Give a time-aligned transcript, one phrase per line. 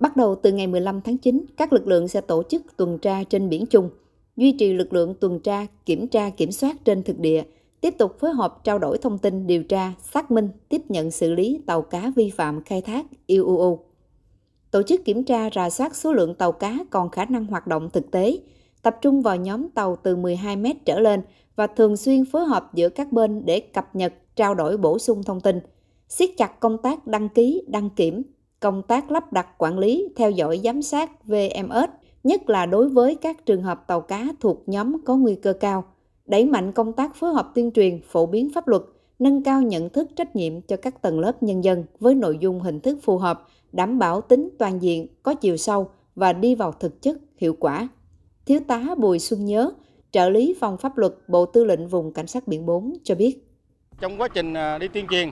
[0.00, 3.24] Bắt đầu từ ngày 15 tháng 9, các lực lượng sẽ tổ chức tuần tra
[3.24, 3.90] trên biển chung,
[4.36, 7.42] duy trì lực lượng tuần tra, kiểm tra, kiểm soát trên thực địa,
[7.80, 11.34] tiếp tục phối hợp trao đổi thông tin, điều tra, xác minh, tiếp nhận xử
[11.34, 13.78] lý tàu cá vi phạm khai thác IUU.
[14.70, 17.90] Tổ chức kiểm tra rà soát số lượng tàu cá còn khả năng hoạt động
[17.92, 18.38] thực tế,
[18.82, 21.22] tập trung vào nhóm tàu từ 12 mét trở lên
[21.56, 25.22] và thường xuyên phối hợp giữa các bên để cập nhật, trao đổi bổ sung
[25.22, 25.60] thông tin,
[26.08, 28.22] siết chặt công tác đăng ký, đăng kiểm,
[28.60, 31.90] công tác lắp đặt quản lý, theo dõi giám sát VMS,
[32.24, 35.84] nhất là đối với các trường hợp tàu cá thuộc nhóm có nguy cơ cao,
[36.26, 38.82] đẩy mạnh công tác phối hợp tuyên truyền, phổ biến pháp luật,
[39.18, 42.60] nâng cao nhận thức trách nhiệm cho các tầng lớp nhân dân với nội dung
[42.60, 46.72] hình thức phù hợp, đảm bảo tính toàn diện, có chiều sâu và đi vào
[46.72, 47.88] thực chất, hiệu quả.
[48.46, 49.70] Thiếu tá Bùi Xuân Nhớ,
[50.10, 53.48] trợ lý phòng pháp luật Bộ Tư lệnh Vùng Cảnh sát Biển 4 cho biết.
[54.00, 55.30] Trong quá trình à, đi tuyên truyền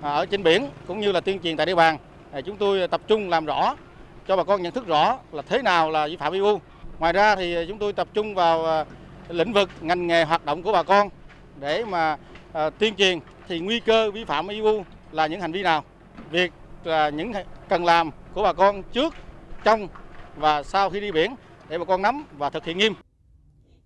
[0.00, 1.98] à, ở trên biển cũng như là tuyên truyền tại địa bàn,
[2.44, 3.76] chúng tôi tập trung làm rõ
[4.28, 6.60] cho bà con nhận thức rõ là thế nào là vi phạm EU.
[6.98, 8.84] Ngoài ra thì chúng tôi tập trung vào à,
[9.28, 11.08] lĩnh vực ngành nghề hoạt động của bà con
[11.60, 12.16] để mà
[12.52, 13.18] à, tuyên truyền
[13.48, 15.84] thì nguy cơ vi phạm EU là những hành vi nào.
[16.30, 16.52] Việc
[16.84, 17.32] là những
[17.68, 19.14] cần làm của bà con trước,
[19.64, 19.88] trong
[20.36, 21.34] và sau khi đi biển
[21.68, 22.94] để bà con nắm và thực hiện nghiêm.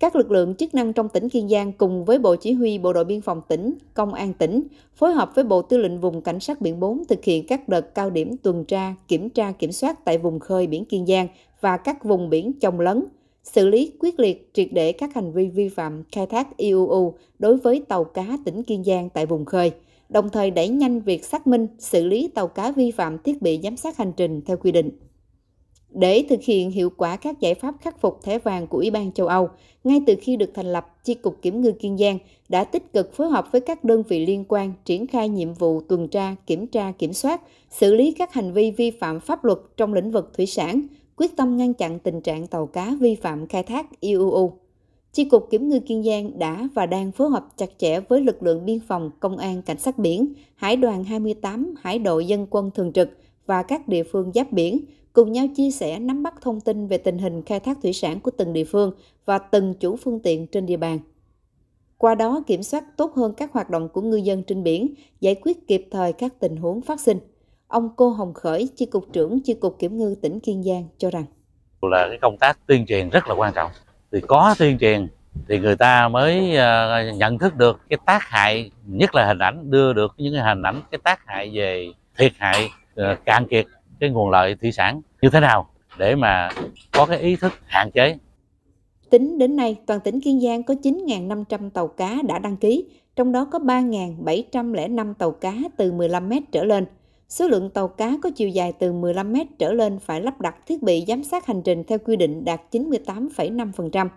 [0.00, 2.92] Các lực lượng chức năng trong tỉnh Kiên Giang cùng với Bộ Chỉ huy Bộ
[2.92, 4.62] đội Biên phòng tỉnh, Công an tỉnh
[4.94, 7.94] phối hợp với Bộ Tư lệnh Vùng Cảnh sát Biển 4 thực hiện các đợt
[7.94, 11.28] cao điểm tuần tra, kiểm tra, kiểm soát tại vùng khơi biển Kiên Giang
[11.60, 13.04] và các vùng biển trồng lấn,
[13.42, 17.56] xử lý quyết liệt triệt để các hành vi vi phạm khai thác IUU đối
[17.56, 19.72] với tàu cá tỉnh Kiên Giang tại vùng khơi,
[20.08, 23.60] đồng thời đẩy nhanh việc xác minh, xử lý tàu cá vi phạm thiết bị
[23.62, 24.90] giám sát hành trình theo quy định.
[25.98, 29.12] Để thực hiện hiệu quả các giải pháp khắc phục thẻ vàng của Ủy ban
[29.12, 29.48] châu Âu,
[29.84, 33.14] ngay từ khi được thành lập, Chi cục Kiểm ngư Kiên Giang đã tích cực
[33.14, 36.66] phối hợp với các đơn vị liên quan triển khai nhiệm vụ tuần tra, kiểm
[36.66, 40.32] tra, kiểm soát, xử lý các hành vi vi phạm pháp luật trong lĩnh vực
[40.36, 40.82] thủy sản,
[41.16, 44.52] quyết tâm ngăn chặn tình trạng tàu cá vi phạm khai thác IUU.
[45.12, 48.42] Chi cục Kiểm ngư Kiên Giang đã và đang phối hợp chặt chẽ với lực
[48.42, 52.70] lượng biên phòng, công an, cảnh sát biển, hải đoàn 28, hải đội dân quân
[52.74, 53.08] thường trực
[53.46, 54.80] và các địa phương giáp biển
[55.16, 58.20] cùng nhau chia sẻ nắm bắt thông tin về tình hình khai thác thủy sản
[58.20, 58.92] của từng địa phương
[59.24, 60.98] và từng chủ phương tiện trên địa bàn.
[61.98, 65.34] Qua đó kiểm soát tốt hơn các hoạt động của ngư dân trên biển, giải
[65.34, 67.18] quyết kịp thời các tình huống phát sinh.
[67.68, 71.10] Ông Cô Hồng Khởi, Chi cục trưởng Chi cục Kiểm ngư tỉnh Kiên Giang cho
[71.10, 71.24] rằng
[71.82, 73.70] là cái công tác tuyên truyền rất là quan trọng.
[74.12, 75.08] Thì có tuyên truyền
[75.48, 79.70] thì người ta mới ờ, nhận thức được cái tác hại, nhất là hình ảnh
[79.70, 83.66] đưa được những hình ảnh cái tác hại về thiệt hại ờ, cạn kiệt
[84.00, 85.68] cái nguồn lợi thủy sản như thế nào
[85.98, 86.48] để mà
[86.92, 88.16] có cái ý thức hạn chế.
[89.10, 92.84] Tính đến nay, toàn tỉnh Kiên Giang có 9.500 tàu cá đã đăng ký,
[93.16, 96.86] trong đó có 3.705 tàu cá từ 15 mét trở lên.
[97.28, 100.66] Số lượng tàu cá có chiều dài từ 15 mét trở lên phải lắp đặt
[100.66, 104.08] thiết bị giám sát hành trình theo quy định đạt 98,5%.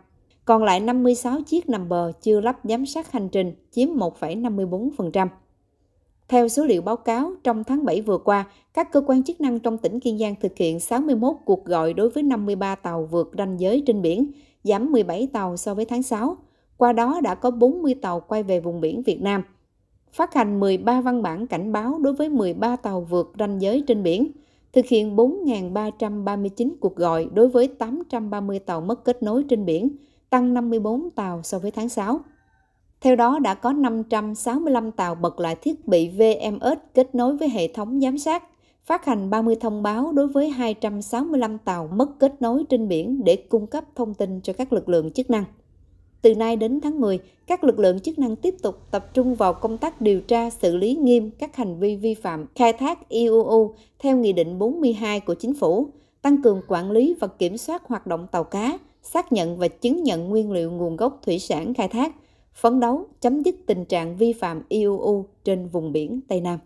[0.45, 5.27] Còn lại 56 chiếc nằm bờ chưa lắp giám sát hành trình chiếm 1,54%.
[6.29, 9.59] Theo số liệu báo cáo, trong tháng 7 vừa qua, các cơ quan chức năng
[9.59, 13.59] trong tỉnh Kiên Giang thực hiện 61 cuộc gọi đối với 53 tàu vượt ranh
[13.59, 14.31] giới trên biển,
[14.63, 16.37] giảm 17 tàu so với tháng 6.
[16.77, 19.43] Qua đó đã có 40 tàu quay về vùng biển Việt Nam.
[20.13, 24.03] Phát hành 13 văn bản cảnh báo đối với 13 tàu vượt ranh giới trên
[24.03, 24.31] biển,
[24.73, 29.89] thực hiện 4.339 cuộc gọi đối với 830 tàu mất kết nối trên biển,
[30.29, 32.19] tăng 54 tàu so với tháng 6.
[33.01, 37.67] Theo đó đã có 565 tàu bật lại thiết bị VMS kết nối với hệ
[37.67, 38.43] thống giám sát,
[38.85, 43.35] phát hành 30 thông báo đối với 265 tàu mất kết nối trên biển để
[43.35, 45.43] cung cấp thông tin cho các lực lượng chức năng.
[46.21, 49.53] Từ nay đến tháng 10, các lực lượng chức năng tiếp tục tập trung vào
[49.53, 53.73] công tác điều tra xử lý nghiêm các hành vi vi phạm khai thác IUU
[53.99, 55.87] theo Nghị định 42 của Chính phủ,
[56.21, 60.03] tăng cường quản lý và kiểm soát hoạt động tàu cá, xác nhận và chứng
[60.03, 62.15] nhận nguyên liệu nguồn gốc thủy sản khai thác,
[62.61, 66.59] phấn đấu chấm dứt tình trạng vi phạm IUU trên vùng biển Tây Nam.